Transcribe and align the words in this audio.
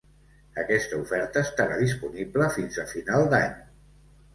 Aquesta 0.61 0.99
oferta 1.01 1.45
estarà 1.49 1.79
disponible 1.85 2.51
fins 2.59 2.85
a 2.87 2.91
final 2.97 3.33
d'any. 3.37 3.59